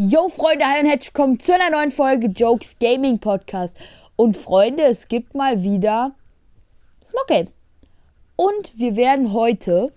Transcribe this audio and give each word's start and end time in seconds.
Yo 0.00 0.28
Freunde, 0.28 0.64
hi 0.64 0.78
und 0.78 0.86
herzlich 0.86 1.12
willkommen 1.12 1.40
zu 1.40 1.52
einer 1.52 1.70
neuen 1.70 1.90
Folge 1.90 2.28
Jokes 2.28 2.76
Gaming 2.78 3.18
Podcast. 3.18 3.76
Und 4.14 4.36
Freunde, 4.36 4.84
es 4.84 5.08
gibt 5.08 5.34
mal 5.34 5.64
wieder 5.64 6.12
Smoke 7.10 7.26
Games. 7.26 7.56
Und 8.36 8.78
wir 8.78 8.94
werden 8.94 9.32
heute 9.32 9.90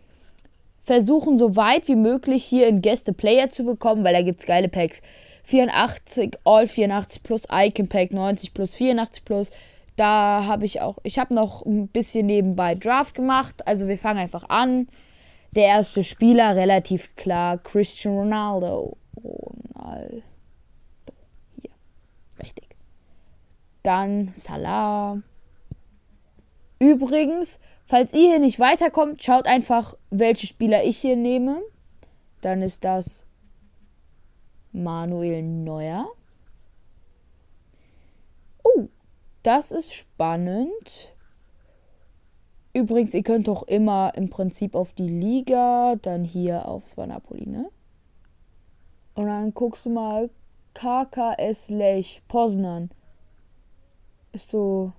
versuchen, 0.85 1.37
so 1.37 1.55
weit 1.55 1.87
wie 1.87 1.95
möglich 1.95 2.43
hier 2.43 2.67
in 2.67 2.81
Gäste 2.81 3.13
Player 3.13 3.51
zu 3.51 3.63
bekommen, 3.63 4.03
weil 4.03 4.15
da 4.15 4.23
gibt 4.23 4.39
es 4.39 4.47
geile 4.47 4.69
Packs. 4.69 5.03
84, 5.43 6.35
All 6.45 6.67
84 6.67 7.21
plus 7.21 7.43
Icon 7.51 7.87
Pack, 7.87 8.11
90 8.11 8.55
plus 8.55 8.73
84 8.73 9.23
plus. 9.23 9.51
Da 9.97 10.45
habe 10.47 10.65
ich 10.65 10.81
auch, 10.81 10.97
ich 11.03 11.19
habe 11.19 11.35
noch 11.35 11.63
ein 11.63 11.89
bisschen 11.89 12.25
nebenbei 12.25 12.73
Draft 12.73 13.13
gemacht. 13.13 13.67
Also 13.67 13.87
wir 13.87 13.99
fangen 13.99 14.17
einfach 14.17 14.49
an. 14.49 14.87
Der 15.51 15.65
erste 15.65 16.03
Spieler, 16.03 16.55
relativ 16.55 17.15
klar, 17.15 17.59
Christian 17.59 18.15
Ronaldo. 18.15 18.97
Ronaldo. 19.23 20.23
Hier. 21.59 21.71
Richtig. 22.39 22.75
Dann 23.83 24.33
Salah. 24.35 25.21
Übrigens, 26.79 27.59
falls 27.85 28.13
ihr 28.13 28.29
hier 28.29 28.39
nicht 28.39 28.59
weiterkommt, 28.59 29.23
schaut 29.23 29.45
einfach, 29.45 29.95
welche 30.09 30.47
Spieler 30.47 30.83
ich 30.83 30.97
hier 30.97 31.15
nehme. 31.15 31.61
Dann 32.41 32.61
ist 32.61 32.83
das 32.83 33.25
Manuel 34.71 35.43
Neuer. 35.43 36.07
Oh, 38.63 38.87
das 39.43 39.71
ist 39.71 39.93
spannend. 39.93 41.13
Übrigens, 42.73 43.13
ihr 43.13 43.23
könnt 43.23 43.47
doch 43.47 43.63
immer 43.63 44.13
im 44.15 44.29
Prinzip 44.29 44.75
auf 44.75 44.93
die 44.93 45.09
Liga, 45.09 45.97
dann 46.01 46.23
hier 46.23 46.67
auf 46.67 46.95
Napoli, 46.95 47.45
ne? 47.45 47.69
Und 49.21 49.27
dann 49.27 49.53
guckst 49.53 49.85
du 49.85 49.91
mal 49.91 50.31
KKS 50.73 51.69
Lech 51.69 52.23
Poznan. 52.27 52.89
Ist 54.31 54.49
so 54.49 54.93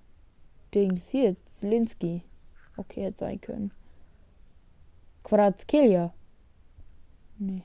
Dings 0.73 1.09
hier, 1.09 1.35
Zielinski. 1.51 2.23
Okay, 2.77 3.03
hätte 3.03 3.19
sein 3.19 3.41
können. 3.41 3.73
Quarazkelia. 5.25 6.15
Nee. 7.37 7.65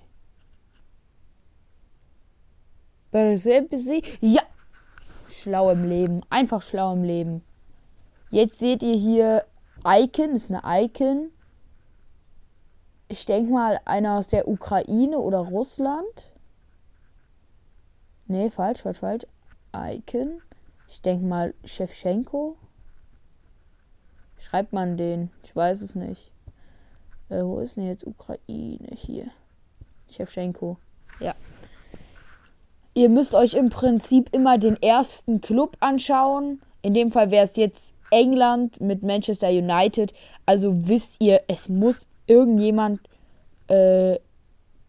Ja! 4.22 4.42
Schlau 5.30 5.70
im 5.70 5.88
Leben. 5.88 6.24
Einfach 6.32 6.64
schlau 6.64 6.94
im 6.94 7.04
Leben. 7.04 7.44
Jetzt 8.32 8.58
seht 8.58 8.82
ihr 8.82 8.96
hier 8.96 9.46
Icon, 9.86 10.32
ist 10.32 10.50
eine 10.52 10.64
Icon. 10.66 11.30
Ich 13.10 13.28
denke 13.28 13.54
mal 13.54 13.80
einer 13.86 14.18
aus 14.18 14.28
der 14.28 14.48
Ukraine 14.48 15.20
oder 15.20 15.38
Russland. 15.38 16.32
Nee, 18.28 18.50
falsch, 18.50 18.82
falsch, 18.82 19.00
falsch. 19.00 19.26
Icon. 19.74 20.42
Ich 20.90 21.02
denke 21.02 21.26
mal 21.26 21.54
Shevchenko. 21.66 22.58
Schreibt 24.40 24.74
man 24.74 24.98
den? 24.98 25.30
Ich 25.44 25.56
weiß 25.56 25.82
es 25.82 25.96
nicht. 25.96 26.32
Äh, 27.30 27.44
wo 27.44 27.60
ist 27.60 27.78
denn 27.78 27.88
jetzt 27.88 28.06
Ukraine? 28.06 28.90
Hier. 28.96 29.28
Shevchenko. 30.10 30.78
Ja. 31.20 31.36
Ihr 32.94 33.10
müsst 33.10 33.36
euch 33.36 33.54
im 33.54 33.70
Prinzip 33.70 34.34
immer 34.34 34.58
den 34.58 34.82
ersten 34.82 35.42
Club 35.42 35.78
anschauen. 35.80 36.62
In 36.82 36.94
dem 36.94 37.12
Fall 37.12 37.32
wäre 37.32 37.46
es 37.46 37.56
jetzt 37.56 37.84
England 38.12 38.82
mit 38.82 39.04
Manchester 39.04 39.50
United. 39.50 40.14
Also 40.46 40.88
wisst 40.88 41.16
ihr, 41.20 41.42
es 41.48 41.70
muss 41.70 42.08
irgendjemand 42.26 43.02
äh, 43.68 44.18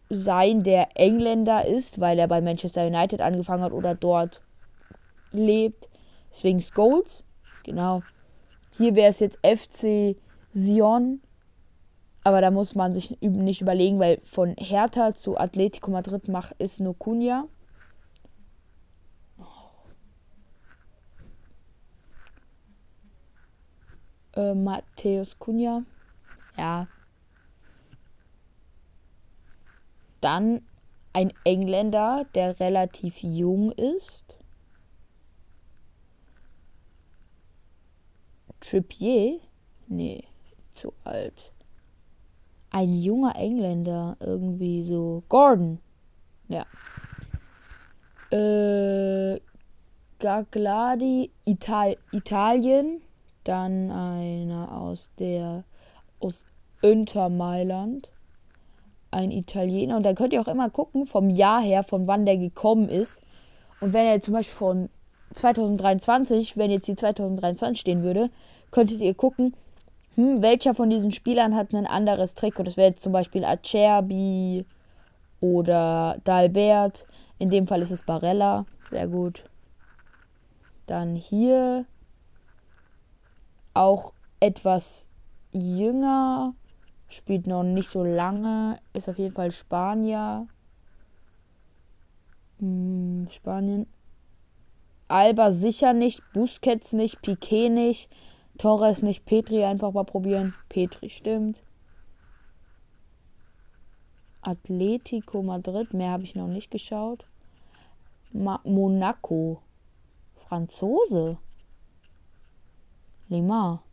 sein, 0.09 0.63
der 0.63 0.89
Engländer 0.95 1.65
ist, 1.65 1.99
weil 1.99 2.17
er 2.17 2.27
bei 2.27 2.41
Manchester 2.41 2.85
United 2.85 3.21
angefangen 3.21 3.63
hat 3.63 3.73
oder 3.73 3.95
dort 3.95 4.41
lebt. 5.31 5.87
Deswegen 6.31 6.61
Scholes. 6.61 7.23
Genau. 7.63 8.01
Hier 8.77 8.95
wäre 8.95 9.11
es 9.11 9.19
jetzt 9.19 9.37
FC 9.45 10.15
Sion. 10.53 11.21
Aber 12.23 12.41
da 12.41 12.51
muss 12.51 12.75
man 12.75 12.93
sich 12.93 13.19
nicht 13.21 13.61
überlegen, 13.61 13.99
weil 13.99 14.19
von 14.25 14.55
Hertha 14.57 15.15
zu 15.15 15.37
Atletico 15.37 15.91
Madrid 15.91 16.27
macht 16.27 16.53
ist 16.59 16.79
nur 16.79 16.97
Cunha. 16.97 17.47
Äh, 24.35 24.53
Matthäus 24.53 25.37
Cunha. 25.39 25.83
Ja, 26.57 26.87
Dann 30.21 30.61
ein 31.13 31.33
Engländer, 31.43 32.25
der 32.35 32.59
relativ 32.59 33.21
jung 33.21 33.71
ist. 33.71 34.37
Trippier? 38.61 39.39
Nee, 39.87 40.23
zu 40.73 40.93
alt. 41.03 41.51
Ein 42.71 42.93
junger 42.93 43.35
Engländer, 43.35 44.17
irgendwie 44.19 44.83
so. 44.83 45.23
Gordon. 45.29 45.79
Ja. 46.47 46.65
Äh, 48.31 49.39
Gagladi, 50.19 51.31
Ital 51.45 51.97
Italien. 52.11 53.01
Dann 53.45 53.89
einer 53.89 54.71
aus 54.79 55.09
der 55.17 55.63
aus 56.19 56.37
Inter 56.81 57.29
Mailand 57.29 58.09
ein 59.11 59.31
Italiener. 59.31 59.97
Und 59.97 60.03
dann 60.03 60.15
könnt 60.15 60.33
ihr 60.33 60.41
auch 60.41 60.47
immer 60.47 60.69
gucken, 60.69 61.07
vom 61.07 61.29
Jahr 61.29 61.61
her, 61.61 61.83
von 61.83 62.07
wann 62.07 62.25
der 62.25 62.37
gekommen 62.37 62.89
ist. 62.89 63.19
Und 63.81 63.93
wenn 63.93 64.05
er 64.05 64.21
zum 64.21 64.33
Beispiel 64.33 64.55
von 64.55 64.89
2023, 65.33 66.57
wenn 66.57 66.71
jetzt 66.71 66.87
die 66.87 66.95
2023 66.95 67.79
stehen 67.79 68.03
würde, 68.03 68.29
könntet 68.71 69.01
ihr 69.01 69.13
gucken, 69.13 69.55
hm, 70.15 70.41
welcher 70.41 70.73
von 70.73 70.89
diesen 70.89 71.11
Spielern 71.11 71.55
hat 71.55 71.73
ein 71.73 71.87
anderes 71.87 72.33
Trikot. 72.33 72.63
Das 72.63 72.77
wäre 72.77 72.89
jetzt 72.89 73.03
zum 73.03 73.13
Beispiel 73.13 73.45
Acerbi 73.45 74.65
oder 75.39 76.17
Dalbert. 76.23 77.05
In 77.37 77.49
dem 77.49 77.67
Fall 77.67 77.81
ist 77.81 77.91
es 77.91 78.03
Barella. 78.03 78.65
Sehr 78.89 79.07
gut. 79.07 79.43
Dann 80.87 81.15
hier 81.15 81.85
auch 83.73 84.13
etwas 84.39 85.05
jünger 85.51 86.53
Spielt 87.09 87.47
noch 87.47 87.63
nicht 87.63 87.89
so 87.89 88.03
lange. 88.03 88.79
Ist 88.93 89.09
auf 89.09 89.17
jeden 89.17 89.33
Fall 89.33 89.51
Spanier. 89.51 90.47
Hm, 92.59 93.27
Spanien. 93.31 93.87
Alba 95.07 95.51
sicher 95.51 95.93
nicht. 95.93 96.21
Busquets 96.33 96.93
nicht. 96.93 97.21
Piquet 97.21 97.69
nicht. 97.69 98.09
Torres 98.59 99.01
nicht. 99.01 99.25
Petri 99.25 99.63
einfach 99.63 99.91
mal 99.91 100.05
probieren. 100.05 100.53
Petri 100.69 101.09
stimmt. 101.09 101.63
Atletico 104.41 105.41
Madrid. 105.41 105.93
Mehr 105.93 106.11
habe 106.11 106.23
ich 106.23 106.35
noch 106.35 106.47
nicht 106.47 106.69
geschaut. 106.69 107.25
Ma 108.31 108.59
Monaco. 108.63 109.63
Franzose. 110.47 111.37
Limar. 113.29 113.83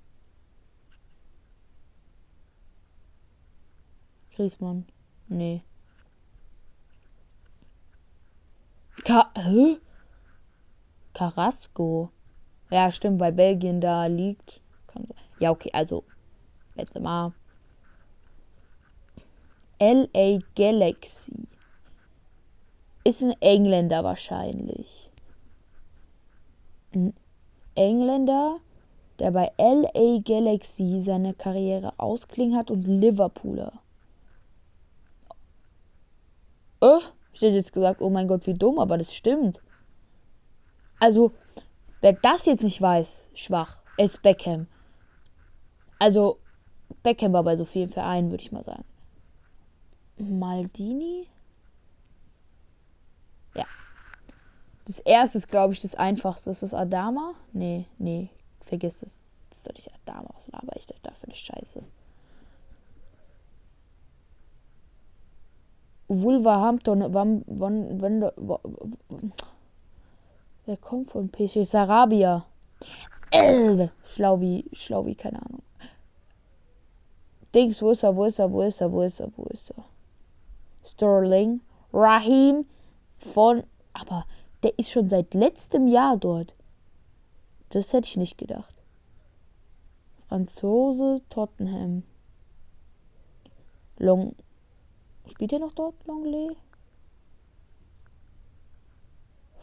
Griesmann. 4.36 4.84
Nee. 5.28 5.62
Ka 9.04 9.30
Hä? 9.34 9.78
Carrasco. 11.14 12.10
Ja, 12.70 12.92
stimmt, 12.92 13.20
weil 13.20 13.32
Belgien 13.32 13.80
da 13.80 14.06
liegt. 14.06 14.60
Ja, 15.38 15.50
okay, 15.50 15.70
also. 15.72 16.04
Jetzt 16.74 16.98
mal. 17.00 17.32
LA 19.80 20.40
Galaxy. 20.54 21.48
Ist 23.04 23.22
ein 23.22 23.34
Engländer 23.40 24.04
wahrscheinlich. 24.04 25.10
Ein 26.94 27.14
Engländer, 27.74 28.58
der 29.18 29.30
bei 29.30 29.52
LA 29.58 30.20
Galaxy 30.24 31.02
seine 31.04 31.34
Karriere 31.34 31.94
ausklingen 31.98 32.58
hat 32.58 32.70
und 32.70 32.82
Liverpooler. 32.82 33.72
Oh, 36.80 37.00
ich 37.32 37.40
hätte 37.40 37.56
jetzt 37.56 37.72
gesagt, 37.72 38.00
oh 38.00 38.10
mein 38.10 38.28
Gott, 38.28 38.46
wie 38.46 38.54
dumm, 38.54 38.78
aber 38.78 38.98
das 38.98 39.14
stimmt. 39.14 39.60
Also, 40.98 41.32
wer 42.00 42.14
das 42.14 42.46
jetzt 42.46 42.64
nicht 42.64 42.80
weiß, 42.80 43.28
schwach, 43.34 43.76
ist 43.96 44.22
Beckham. 44.22 44.66
Also, 45.98 46.38
Beckham 47.02 47.32
war 47.32 47.42
bei 47.42 47.56
so 47.56 47.64
vielen 47.64 47.90
Vereinen, 47.90 48.30
würde 48.30 48.42
ich 48.42 48.52
mal 48.52 48.64
sagen. 48.64 48.84
Maldini? 50.18 51.28
Ja. 53.54 53.64
Das 54.86 54.98
erste 55.00 55.38
ist, 55.38 55.48
glaube 55.48 55.72
ich, 55.72 55.80
das 55.80 55.94
einfachste. 55.94 56.50
Ist 56.50 56.62
das 56.62 56.74
Adama? 56.74 57.34
Nee, 57.52 57.86
nee, 57.98 58.30
vergiss 58.64 59.02
es. 59.02 59.12
Das 59.50 59.58
ist 59.58 59.68
doch 59.68 59.74
nicht 59.74 59.90
Adama, 59.92 60.30
was 60.34 60.48
laber 60.48 60.76
ich 60.76 60.86
dafür 60.86 61.24
eine 61.24 61.34
Scheiße. 61.34 61.75
Wolverhampton, 66.22 67.04
wann, 67.12 68.32
wer 70.64 70.76
kommt 70.76 71.10
von 71.10 71.28
PSG? 71.30 71.64
Sarabia. 71.64 72.44
Äh, 73.30 73.88
schlau 74.14 74.40
wie, 74.40 74.64
schlau 74.72 75.04
wie, 75.06 75.14
keine 75.14 75.40
Ahnung. 75.44 75.62
Dings, 77.54 77.80
wo 77.80 77.90
ist 77.90 78.02
er, 78.02 78.14
wo 78.14 78.24
ist 78.24 78.38
er, 78.38 78.52
wo 78.52 78.62
ist 78.62 78.80
er, 78.80 78.92
wo 78.92 79.02
ist 79.02 79.20
er, 79.20 79.30
wo 79.36 79.44
ist 79.44 79.70
er? 79.70 79.84
Sterling. 80.84 81.60
Rahim 81.92 82.66
von, 83.32 83.62
aber 83.94 84.26
der 84.62 84.78
ist 84.78 84.90
schon 84.90 85.08
seit 85.08 85.32
letztem 85.34 85.86
Jahr 85.86 86.16
dort. 86.16 86.54
Das 87.70 87.92
hätte 87.92 88.08
ich 88.08 88.16
nicht 88.16 88.38
gedacht. 88.38 88.74
Franzose, 90.28 91.22
Tottenham. 91.30 92.02
Long. 93.98 94.34
Spielt 95.30 95.52
er 95.52 95.58
noch 95.58 95.72
dort, 95.72 95.94
Longley? 96.06 96.56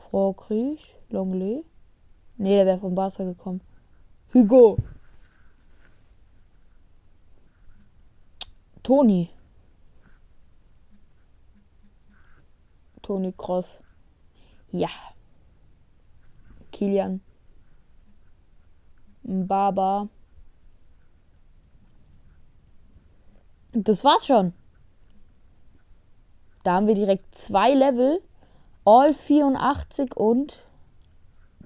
Frau 0.10 0.34
Kriech, 0.34 0.96
Longley? 1.10 1.64
Nee, 2.38 2.56
der 2.56 2.66
wäre 2.66 2.80
vom 2.80 2.96
Barca 2.96 3.24
gekommen. 3.24 3.62
Hugo. 4.34 4.78
Toni. 8.84 9.30
Toni 13.02 13.34
Cross. 13.38 13.80
Ja. 14.72 14.90
Kilian. 16.72 17.22
Baba. 19.24 20.10
Das 23.72 24.04
war's 24.04 24.26
schon. 24.26 24.54
Da 26.64 26.76
haben 26.76 26.88
wir 26.88 26.96
direkt 26.96 27.36
zwei 27.36 27.74
Level. 27.74 28.22
All 28.86 29.14
84 29.14 30.16
und 30.18 30.62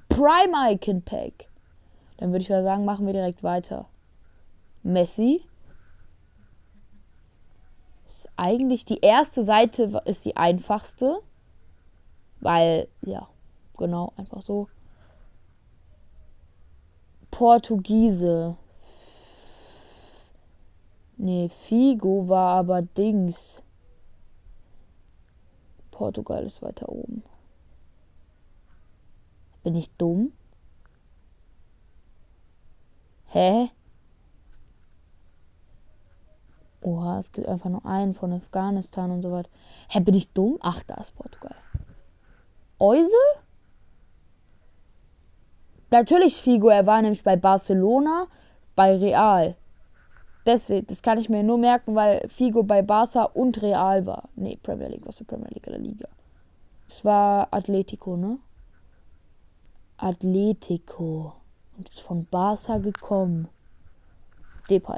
Prime 0.09 0.73
Icon 0.73 1.01
Pack. 1.01 1.47
Dann 2.17 2.31
würde 2.31 2.43
ich 2.43 2.49
mal 2.49 2.63
sagen, 2.63 2.85
machen 2.85 3.05
wir 3.05 3.13
direkt 3.13 3.43
weiter. 3.43 3.85
Messi. 4.83 5.41
Ist 8.07 8.29
eigentlich 8.35 8.85
die 8.85 8.99
erste 8.99 9.43
Seite 9.43 10.01
ist 10.05 10.25
die 10.25 10.35
einfachste. 10.35 11.19
Weil, 12.39 12.87
ja, 13.01 13.27
genau, 13.77 14.13
einfach 14.17 14.41
so. 14.41 14.67
Portugiese. 17.31 18.57
Nee, 21.17 21.49
Figo 21.67 22.27
war 22.27 22.57
aber 22.57 22.81
Dings. 22.81 23.61
Portugal 25.97 26.45
ist 26.45 26.61
weiter 26.61 26.89
oben. 26.89 27.23
Bin 29.63 29.73
ich 29.73 29.89
dumm? 29.97 30.31
Hä? 33.25 33.71
Oha, 36.81 37.17
es 37.19 37.31
gibt 37.31 37.47
einfach 37.47 37.71
nur 37.71 37.83
einen 37.83 38.13
von 38.13 38.31
Afghanistan 38.31 39.09
und 39.09 39.23
so 39.23 39.31
weiter. 39.31 39.49
Hä, 39.89 39.99
bin 40.01 40.13
ich 40.13 40.31
dumm? 40.33 40.59
Ach, 40.61 40.83
da 40.83 40.93
ist 41.01 41.15
Portugal. 41.15 41.55
Euse? 42.77 43.11
Natürlich 45.89 46.39
Figo, 46.39 46.69
er 46.69 46.85
war 46.85 47.01
nämlich 47.01 47.23
bei 47.23 47.35
Barcelona, 47.35 48.27
bei 48.75 48.95
Real. 48.95 49.55
Deswegen, 50.47 50.87
das 50.87 51.01
kann 51.01 51.17
ich 51.17 51.27
mir 51.27 51.43
nur 51.43 51.57
merken, 51.57 51.93
weil 51.93 52.25
Figo 52.29 52.63
bei 52.63 52.81
Barca 52.81 53.23
und 53.23 53.61
Real 53.61 54.05
war. 54.05 54.29
Nee, 54.37 54.57
Premier 54.63 54.87
League, 54.87 55.05
was 55.05 55.17
für 55.17 55.25
Premier 55.25 55.49
League 55.49 55.67
oder 55.67 55.77
Liga? 55.77 56.07
Das 56.87 57.03
war 57.03 57.49
Atletico, 57.51 58.15
ne? 58.15 58.39
Atletico. 59.97 61.33
Und 61.77 61.89
ist 61.89 61.99
von 61.99 62.25
Barca 62.27 62.77
gekommen. 62.77 63.49
Depay. 64.69 64.95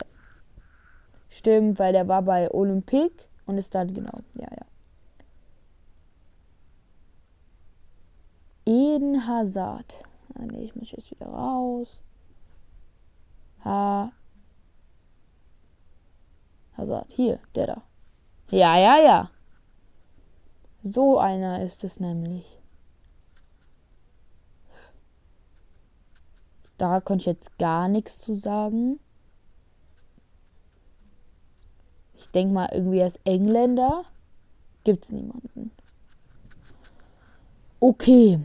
Stimmt, 1.29 1.79
weil 1.79 1.93
der 1.93 2.07
war 2.07 2.21
bei 2.21 2.51
Olympique 2.53 3.27
und 3.47 3.57
ist 3.57 3.73
dann, 3.73 3.91
genau, 3.91 4.19
ja, 4.35 4.49
ja. 4.51 4.65
Eden 8.65 9.25
Hazard. 9.25 10.03
Ah, 10.35 10.43
nee, 10.45 10.65
ich 10.65 10.75
muss 10.75 10.91
jetzt 10.91 11.09
wieder 11.09 11.25
raus. 11.25 12.03
Ha. 13.65 14.11
Hazard. 16.79 17.05
Hier, 17.09 17.39
der 17.55 17.67
da. 17.67 17.81
Ja, 18.49 18.77
ja, 18.77 18.97
ja. 18.97 19.29
So 20.83 21.19
einer 21.19 21.61
ist 21.63 21.83
es 21.83 21.99
nämlich. 21.99 22.45
Da 26.77 27.01
konnte 27.01 27.23
ich 27.23 27.25
jetzt 27.25 27.57
gar 27.59 27.89
nichts 27.89 28.19
zu 28.19 28.35
sagen. 28.35 28.99
Ich 32.15 32.31
denke 32.31 32.53
mal, 32.53 32.69
irgendwie 32.71 33.03
als 33.03 33.15
Engländer 33.25 34.05
gibt 34.85 35.03
es 35.03 35.11
niemanden. 35.11 35.71
Okay. 37.81 38.39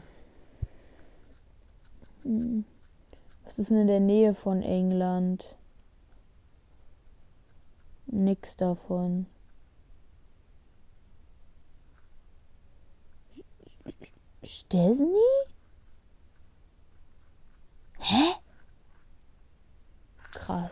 Hm. 2.23 2.65
Was 3.45 3.59
ist 3.59 3.71
denn 3.71 3.83
in 3.83 3.87
der 3.87 4.01
Nähe 4.01 4.35
von 4.35 4.63
England? 4.63 5.45
Nix 8.15 8.57
davon. 8.57 9.27
Stesny? 14.45 15.17
Hä? 17.99 18.35
Krass. 20.31 20.71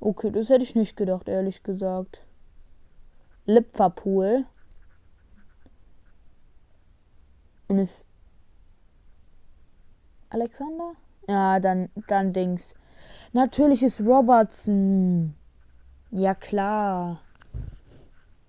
Okay, 0.00 0.30
das 0.30 0.48
hätte 0.48 0.64
ich 0.64 0.74
nicht 0.74 0.96
gedacht, 0.96 1.28
ehrlich 1.28 1.62
gesagt. 1.62 2.22
Liverpool. 3.44 4.46
Und 7.68 7.78
ist 7.78 8.06
Alexander? 10.30 10.92
Ja, 11.28 11.60
dann, 11.60 11.90
dann 12.08 12.32
Dings. 12.32 12.74
Natürlich 13.34 13.82
ist 13.82 14.00
Robertson. 14.00 15.34
Ja, 16.10 16.34
klar. 16.34 17.20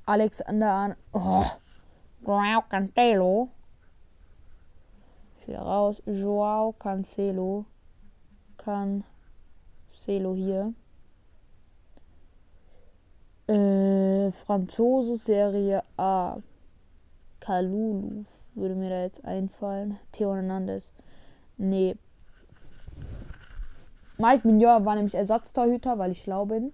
Alexander 0.05 0.71
an. 0.71 0.95
Oh. 1.11 1.45
Joao 2.25 2.61
Cancelo. 2.69 3.49
Wieder 5.45 5.59
raus. 5.59 6.01
Joao 6.05 6.73
Cancelo. 6.73 7.65
Cancelo 8.57 10.35
hier. 10.35 10.73
Äh, 13.47 14.31
Franzose 14.45 15.17
Serie 15.17 15.83
A. 15.97 16.37
Kalulu 17.39 18.25
würde 18.55 18.75
mir 18.75 18.89
da 18.89 19.03
jetzt 19.03 19.23
einfallen. 19.23 19.99
Theo 20.11 20.33
Hernandez. 20.35 20.91
Nee. 21.57 21.95
Mike 24.17 24.47
Mignon 24.47 24.83
war 24.85 24.95
nämlich 24.95 25.15
Ersatztorhüter, 25.15 25.97
weil 25.97 26.11
ich 26.11 26.23
schlau 26.23 26.45
bin. 26.45 26.73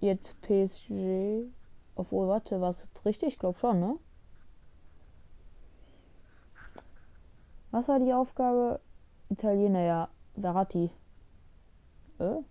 Jetzt 0.00 0.40
PSG. 0.40 1.44
Obwohl, 1.94 2.28
warte, 2.28 2.60
war 2.60 2.70
es 2.70 2.82
jetzt 2.82 3.04
richtig? 3.04 3.28
Ich 3.34 3.38
glaube 3.38 3.58
schon, 3.58 3.80
ne? 3.80 3.98
Was 7.70 7.86
war 7.86 8.00
die 8.00 8.12
Aufgabe? 8.12 8.80
Italiener, 9.28 9.80
ja. 9.80 10.08
Verratti. 10.40 10.90
Äh? 12.18 12.42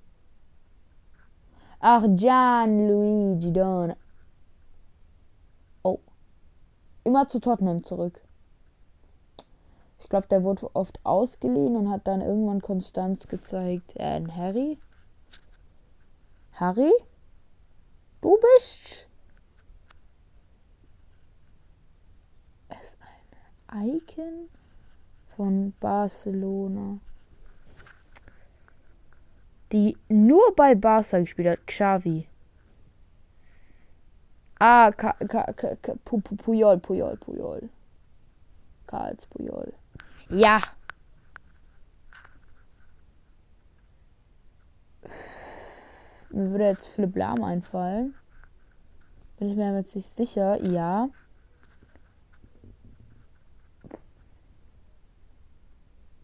Ach, 1.80 2.04
Gianluigi 2.08 3.52
Don. 3.52 3.96
Oh. 5.84 6.00
Immer 7.04 7.28
zu 7.28 7.40
Tottenham 7.40 7.84
zurück. 7.84 8.22
Ich 10.00 10.10
glaube, 10.10 10.28
der 10.28 10.44
wurde 10.44 10.74
oft 10.76 11.00
ausgeliehen 11.06 11.76
und 11.76 11.90
hat 11.90 12.08
dann 12.08 12.22
irgendwann 12.22 12.62
Konstanz 12.62 13.28
gezeigt. 13.28 13.96
Äh, 13.96 14.24
Harry? 14.28 14.78
Harry? 16.54 16.92
Du 18.22 18.38
bist. 18.38 19.08
Es 22.70 22.78
ein 23.68 23.96
Icon 23.96 24.50
von 25.36 25.74
Barcelona. 25.80 27.00
Die 29.72 29.96
nur 30.10 30.56
bei 30.56 30.76
Barca 30.76 31.20
gespielt 31.20 31.48
hat. 31.48 31.68
Xavi. 31.68 32.28
Ah, 34.60 34.92
Ka 34.92 35.14
Ka 35.14 35.54
Ka 35.54 35.94
Puyol, 36.04 36.80
Puyol, 36.80 37.16
Puyol. 37.18 37.70
Karls 38.88 39.26
Puyol. 39.28 39.74
Ja. 40.30 40.60
Mir 46.30 46.52
würde 46.52 46.66
jetzt 46.66 46.88
Philipp 46.88 47.16
Lahm 47.16 47.44
einfallen. 47.44 48.14
Bin 49.38 49.50
ich 49.50 49.56
mir 49.56 49.76
jetzt 49.76 49.96
nicht 49.96 50.16
sicher. 50.16 50.64
Ja. 50.64 51.10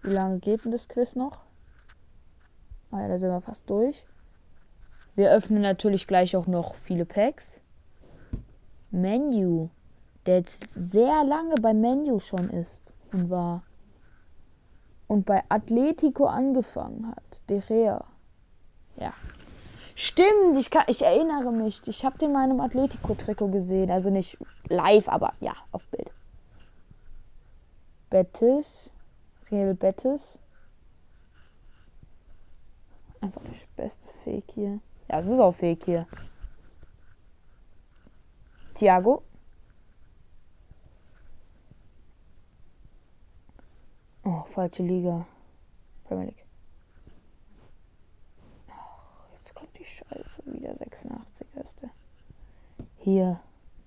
Wie 0.03 0.11
lange 0.11 0.39
geht 0.39 0.65
denn 0.65 0.71
das 0.71 0.87
Quiz 0.87 1.15
noch? 1.15 1.39
Ah 2.91 3.01
ja, 3.01 3.07
da 3.07 3.17
sind 3.17 3.29
wir 3.29 3.41
fast 3.41 3.69
durch. 3.69 4.05
Wir 5.15 5.31
öffnen 5.31 5.61
natürlich 5.61 6.07
gleich 6.07 6.35
auch 6.35 6.45
noch 6.45 6.75
viele 6.75 7.05
Packs. 7.05 7.59
Menu. 8.91 9.69
Der 10.25 10.39
jetzt 10.39 10.63
sehr 10.71 11.23
lange 11.23 11.55
bei 11.55 11.73
Menu 11.73 12.19
schon 12.19 12.49
ist 12.49 12.81
und 13.11 13.29
war. 13.29 13.63
Und 15.07 15.25
bei 15.25 15.43
Atletico 15.49 16.25
angefangen 16.25 17.07
hat. 17.07 17.41
De 17.49 17.59
Rea. 17.59 18.03
Ja. 18.97 19.13
Stimmt, 19.95 20.57
ich, 20.57 20.69
kann, 20.69 20.83
ich 20.87 21.01
erinnere 21.01 21.51
mich. 21.51 21.81
Ich 21.87 22.03
habe 22.03 22.17
den 22.17 22.27
in 22.29 22.33
meinem 22.33 22.59
Atletico-Trikot 22.59 23.47
gesehen. 23.47 23.89
Also 23.89 24.09
nicht 24.09 24.37
live, 24.67 25.07
aber 25.07 25.33
ja, 25.39 25.55
auf 25.71 25.85
Bild. 25.87 26.11
Betis. 28.09 28.91
Real 29.49 29.73
Betis. 29.73 30.37
Einfach 33.21 33.41
das 33.43 33.65
beste 33.75 34.07
Fake 34.23 34.51
hier. 34.53 34.79
Ja, 35.09 35.19
es 35.19 35.27
ist 35.27 35.39
auch 35.39 35.55
Fake 35.55 35.85
hier. 35.85 36.07
Thiago. 38.75 39.23
Oh, 44.23 44.43
falsche 44.53 44.83
Liga. 44.83 45.25
Premier 46.05 46.25
League. 46.25 46.45
Ach, 48.69 49.29
jetzt 49.33 49.53
kommt 49.53 49.74
die 49.74 49.74
Scheiße. 49.85 50.43
Wieder 50.45 50.75
86 50.75 51.47
erste. 51.55 51.89
Hier. 52.97 53.39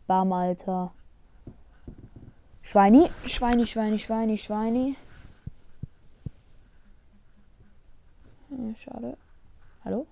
Barmalter. 0.06 0.92
Schweini. 2.62 3.10
Schweini, 3.26 3.66
Schweini, 3.66 3.98
Schweini, 3.98 4.38
Schweini. 4.38 4.96
Hm, 8.48 8.76
schade. 8.76 9.16
Hallo? 9.84 10.06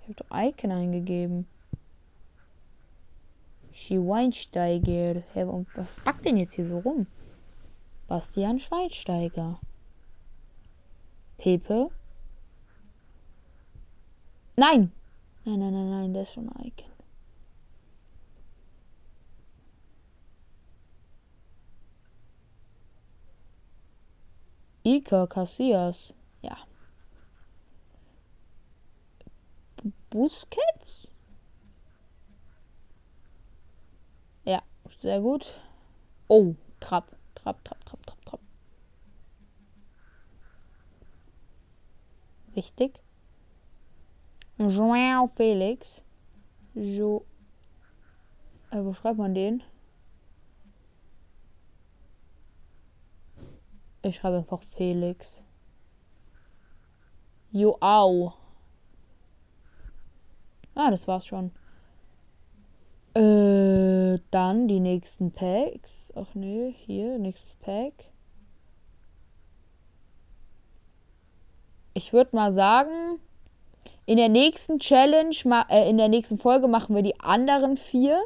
Ich 0.00 0.08
habe 0.08 0.14
doch 0.14 0.36
Icon 0.36 0.72
eingegeben. 0.72 1.46
Schweinsteiger. 3.72 5.22
Hä, 5.32 5.44
und 5.44 5.68
was 5.76 5.92
packt 6.04 6.24
denn 6.24 6.36
jetzt 6.36 6.54
hier 6.54 6.68
so 6.68 6.78
rum? 6.78 7.06
Bastian 8.08 8.58
Schweinsteiger. 8.58 9.58
Pepe. 11.38 11.90
Nein! 14.56 14.92
Nein, 15.44 15.58
nein, 15.58 15.72
nein, 15.72 15.90
nein, 15.90 16.12
der 16.12 16.22
ist 16.22 16.32
schon 16.34 16.48
Icon. 16.62 16.92
Iker 24.84 25.26
Casillas. 25.26 26.12
Ja. 26.42 26.58
Busquets? 30.10 31.08
Ja, 34.44 34.62
sehr 35.00 35.20
gut. 35.20 35.46
Oh, 36.28 36.54
Trapp, 36.80 37.16
Trapp, 37.34 37.64
Trapp, 37.64 37.84
Trapp, 37.84 38.06
Trapp, 38.06 38.24
Trapp. 38.26 38.40
Wichtig. 42.54 43.01
Joao 44.70 45.28
Felix. 45.36 46.00
Jo. 46.74 47.24
Äh, 48.70 48.84
wo 48.84 48.92
schreibt 48.92 49.18
man 49.18 49.34
den? 49.34 49.62
Ich 54.02 54.16
schreibe 54.16 54.38
einfach 54.38 54.62
Felix. 54.76 55.42
Joao. 57.52 58.34
Ah, 60.74 60.90
das 60.90 61.06
war's 61.06 61.26
schon. 61.26 61.52
Äh, 63.14 64.18
dann 64.30 64.68
die 64.68 64.80
nächsten 64.80 65.32
Packs. 65.32 66.12
Ach 66.16 66.34
nee, 66.34 66.74
hier, 66.78 67.18
nächstes 67.18 67.54
Pack. 67.56 67.92
Ich 71.94 72.12
würde 72.14 72.34
mal 72.34 72.54
sagen, 72.54 73.20
in 74.06 74.16
der 74.16 74.28
nächsten 74.28 74.78
Challenge, 74.78 75.34
äh, 75.68 75.88
in 75.88 75.98
der 75.98 76.08
nächsten 76.08 76.38
Folge 76.38 76.68
machen 76.68 76.94
wir 76.94 77.02
die 77.02 77.18
anderen 77.20 77.76
vier. 77.76 78.20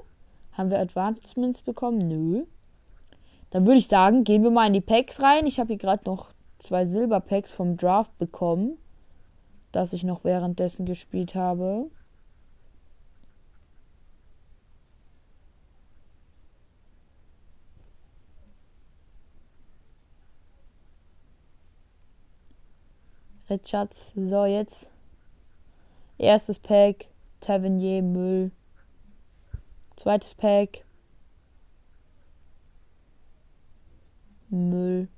Haben 0.52 0.70
wir 0.70 0.78
Advancements 0.78 1.62
bekommen? 1.62 1.98
Nö. 1.98 2.44
Dann 3.50 3.66
würde 3.66 3.78
ich 3.78 3.88
sagen, 3.88 4.24
gehen 4.24 4.42
wir 4.42 4.50
mal 4.50 4.66
in 4.66 4.72
die 4.72 4.80
Packs 4.80 5.20
rein. 5.20 5.46
Ich 5.46 5.60
habe 5.60 5.68
hier 5.68 5.78
gerade 5.78 6.04
noch 6.06 6.30
zwei 6.58 6.86
Silberpacks 6.86 7.52
vom 7.52 7.76
Draft 7.76 8.16
bekommen, 8.18 8.78
das 9.72 9.92
ich 9.92 10.02
noch 10.02 10.24
währenddessen 10.24 10.86
gespielt 10.86 11.34
habe. 11.34 11.90
Richards. 23.48 24.10
So, 24.16 24.44
jetzt. 24.44 24.86
Erstes 26.18 26.58
Pack. 26.58 27.08
Tavernier 27.40 28.02
Müll. 28.02 28.50
Zweites 29.96 30.34
Pack. 30.34 30.84
Müll. 34.48 35.08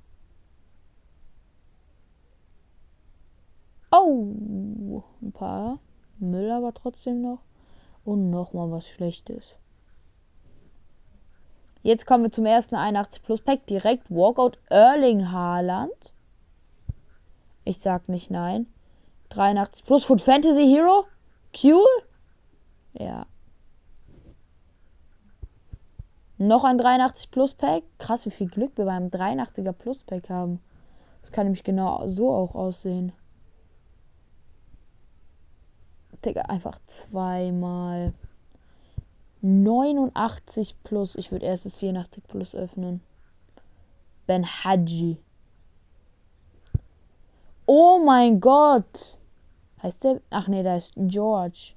Oh, 3.91 5.03
ein 5.21 5.31
paar 5.31 5.79
Müll 6.19 6.51
aber 6.51 6.73
trotzdem 6.73 7.21
noch. 7.21 7.39
Und 8.03 8.29
nochmal 8.29 8.71
was 8.71 8.87
Schlechtes. 8.87 9.55
Jetzt 11.81 12.05
kommen 12.05 12.25
wir 12.25 12.31
zum 12.31 12.45
ersten 12.45 12.75
81 12.75 13.23
Plus 13.23 13.41
Pack. 13.41 13.65
Direkt 13.67 14.09
Walkout 14.09 14.57
Erling 14.69 15.31
Haaland. 15.31 16.13
Ich 17.63 17.79
sag 17.79 18.09
nicht 18.09 18.29
nein. 18.29 18.67
83 19.29 19.85
Plus 19.85 20.03
Food 20.05 20.21
Fantasy 20.21 20.65
Hero. 20.65 21.05
Cool. 21.63 21.85
Ja. 22.93 23.25
Noch 26.37 26.63
ein 26.63 26.77
83 26.77 27.31
Plus 27.31 27.53
Pack. 27.53 27.83
Krass, 27.97 28.25
wie 28.25 28.31
viel 28.31 28.47
Glück 28.47 28.77
wir 28.77 28.85
beim 28.85 29.07
83er 29.07 29.73
Plus 29.73 30.03
Pack 30.03 30.29
haben. 30.29 30.61
Das 31.21 31.31
kann 31.31 31.45
nämlich 31.45 31.63
genau 31.63 32.07
so 32.07 32.31
auch 32.31 32.55
aussehen. 32.55 33.11
Digga, 36.23 36.43
einfach 36.43 36.79
zweimal. 36.87 38.13
89 39.41 40.75
plus. 40.83 41.15
Ich 41.15 41.31
würde 41.31 41.45
erst 41.45 41.65
das 41.65 41.77
84 41.77 42.23
plus 42.23 42.55
öffnen. 42.55 43.01
Ben 44.27 44.45
Haji. 44.45 45.17
Oh 47.65 47.99
mein 48.03 48.39
Gott. 48.39 49.17
Heißt 49.81 50.03
der? 50.03 50.21
Ach 50.29 50.47
nee, 50.47 50.63
da 50.63 50.77
ist 50.77 50.93
George. 50.95 51.73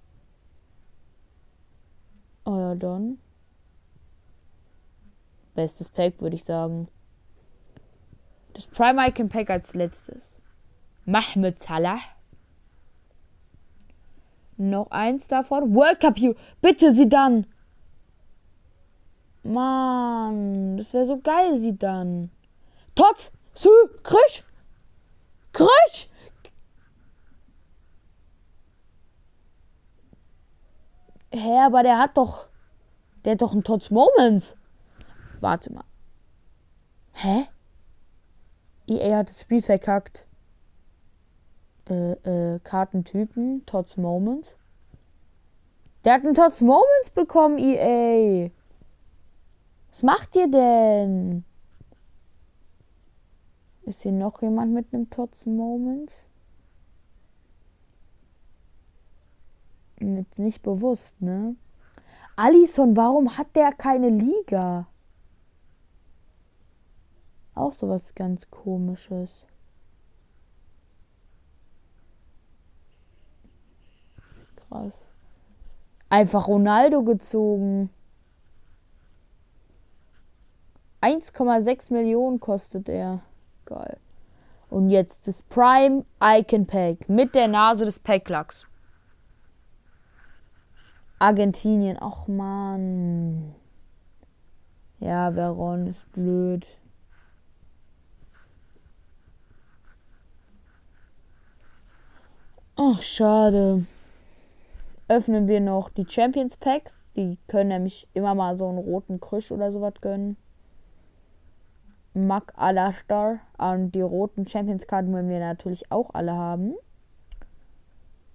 Oh 2.45 2.59
ja, 2.59 2.75
dann. 2.75 3.19
Bestes 5.55 5.89
Pack, 5.89 6.21
würde 6.21 6.37
ich 6.37 6.45
sagen. 6.45 6.89
Das 8.55 8.67
Prime 8.67 9.09
Icon 9.09 9.29
Pack 9.29 9.51
als 9.51 9.75
letztes. 9.75 10.23
Mahmoud 11.05 11.63
Salah. 11.63 12.01
Noch 14.57 14.91
eins 14.91 15.27
davon. 15.29 15.75
World 15.75 16.01
Cup 16.01 16.19
You. 16.19 16.35
Bitte 16.61 16.93
sie 16.93 17.09
dann. 17.09 17.47
Mann, 19.43 20.77
das 20.77 20.93
wäre 20.93 21.07
so 21.07 21.19
geil, 21.19 21.59
sie 21.59 21.77
dann. 21.77 22.31
Tots, 22.95 23.33
Sü, 23.55 23.69
Krisch. 24.03 24.45
Krisch. 25.53 26.09
Hä, 31.33 31.59
aber 31.65 31.83
der 31.83 31.99
hat 31.99 32.17
doch. 32.17 32.47
Der 33.25 33.33
hat 33.33 33.43
doch 33.43 33.53
einen 33.53 33.65
Tots 33.65 33.91
Moments. 33.91 34.55
Warte 35.41 35.73
mal. 35.73 35.85
Hä? 37.13 37.47
EA 38.87 39.19
hat 39.19 39.31
das 39.31 39.41
Spiel 39.41 39.63
verkackt. 39.63 40.27
Äh, 41.89 42.13
äh, 42.13 42.61
Kartentypen, 42.61 43.65
Tots 43.67 43.97
Moments. 43.97 44.55
Der 46.05 46.15
hat 46.15 46.25
einen 46.25 46.35
Tots 46.35 46.61
Moments 46.61 47.11
bekommen, 47.15 47.59
EA. 47.59 48.51
Was 49.91 50.03
macht 50.03 50.35
ihr 50.37 50.51
denn? 50.51 51.45
Ist 53.85 54.03
hier 54.03 54.13
noch 54.13 54.43
jemand 54.43 54.73
mit 54.73 54.93
einem 54.93 55.11
Tots 55.11 55.47
Moments? 55.47 56.13
Jetzt 60.03 60.41
nicht 60.41 60.63
bewusst, 60.63 61.21
ne? 61.23 61.55
Alison, 62.35 62.97
warum 62.97 63.39
hat 63.39 63.55
der 63.55 63.73
keine 63.73 64.09
Liga? 64.09 64.87
Auch 67.55 67.73
sowas 67.73 68.15
ganz 68.15 68.51
komisches. 68.51 69.31
Krass. 74.57 74.93
Einfach 76.09 76.49
Ronaldo 76.49 77.03
gezogen. 77.05 77.91
1,6 81.01 81.93
Millionen 81.93 82.41
kostet 82.41 82.89
er. 82.89 83.21
Geil. 83.67 83.99
Und 84.69 84.89
jetzt 84.89 85.29
das 85.29 85.43
Prime 85.43 86.05
Icon 86.21 86.67
Pack 86.67 87.09
mit 87.09 87.35
der 87.35 87.49
Nase 87.49 87.85
des 87.85 87.99
Packlacks. 87.99 88.67
Argentinien. 91.23 91.99
Ach 92.01 92.27
man. 92.27 93.55
Ja, 94.99 95.31
Veron 95.31 95.87
ist 95.87 96.11
blöd. 96.11 96.67
Ach, 102.75 103.01
schade. 103.03 103.87
Öffnen 105.07 105.47
wir 105.47 105.61
noch 105.61 105.91
die 105.91 106.07
Champions 106.09 106.57
Packs. 106.57 106.97
Die 107.15 107.39
können 107.47 107.69
nämlich 107.69 108.09
immer 108.15 108.35
mal 108.35 108.59
so 108.59 108.69
einen 108.69 108.79
roten 108.79 109.21
Krüsch 109.21 109.53
oder 109.53 109.71
sowas 109.71 109.95
gönnen. 110.01 110.37
Mac 112.15 112.53
Alastar. 112.57 113.39
Und 113.59 113.93
die 113.93 114.01
roten 114.01 114.49
Champions-Karten 114.49 115.13
wollen 115.13 115.29
wir 115.29 115.39
natürlich 115.39 115.93
auch 115.93 116.11
alle 116.15 116.33
haben. 116.33 116.75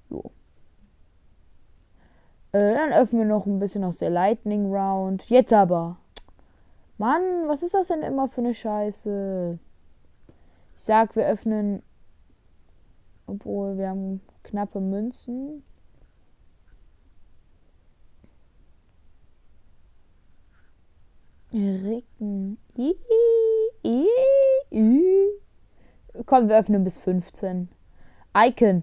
So. 0.10 0.32
Äh, 2.58 2.74
dann 2.74 2.92
öffnen 2.92 3.22
wir 3.22 3.28
noch 3.28 3.46
ein 3.46 3.60
bisschen 3.60 3.84
aus 3.84 3.98
der 3.98 4.10
Lightning 4.10 4.74
Round. 4.74 5.24
Jetzt 5.30 5.54
aber. 5.54 5.98
Mann, 6.98 7.22
was 7.48 7.62
ist 7.62 7.76
das 7.76 7.88
denn 7.88 8.02
immer 8.02 8.30
für 8.30 8.42
eine 8.42 8.56
Scheiße? 8.56 9.60
Ich 10.76 10.84
sag, 10.84 11.16
wir 11.16 11.28
öffnen. 11.28 11.84
Obwohl, 13.28 13.78
wir 13.78 13.90
haben 13.90 14.22
knappe 14.42 14.80
Münzen. 14.80 15.64
Ricken. 21.54 22.58
I, 22.76 22.96
I. 23.86 24.08
Komm, 26.26 26.50
wir 26.50 26.58
öffnen 26.58 26.84
bis 26.84 26.98
15. 26.98 27.70
Icon. 28.36 28.82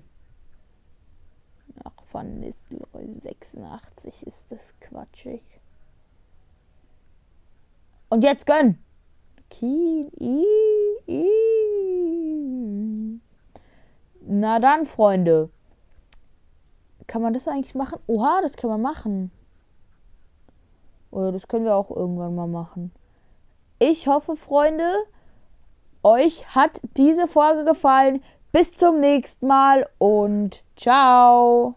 Von 2.15 2.39
Nistelrooy 2.39 3.19
86 3.25 4.25
ist 4.29 4.47
das 4.49 4.73
quatschig. 4.79 5.43
Und 8.09 8.23
jetzt 8.23 8.47
gönn. 8.47 8.79
Keen, 9.51 10.13
I, 10.21 10.45
I. 11.09 11.29
Na 14.21 14.61
dann, 14.61 14.87
Freunde. 14.87 15.51
Kann 17.09 17.21
man 17.21 17.35
das 17.35 17.49
eigentlich 17.49 17.75
machen? 17.75 17.99
Oha, 18.07 18.43
das 18.43 18.53
kann 18.53 18.71
man 18.71 18.81
machen. 18.83 19.33
Oder 21.11 21.33
das 21.33 21.49
können 21.49 21.65
wir 21.65 21.75
auch 21.75 21.91
irgendwann 21.91 22.37
mal 22.37 22.47
machen. 22.47 22.93
Ich 23.81 24.07
hoffe, 24.07 24.37
Freunde, 24.37 24.89
euch 26.05 26.55
hat 26.55 26.81
diese 26.97 27.27
Folge 27.27 27.65
gefallen. 27.65 28.23
Bis 28.53 28.73
zum 28.77 29.01
nächsten 29.01 29.49
Mal 29.49 29.89
und 29.99 30.63
ciao. 30.77 31.75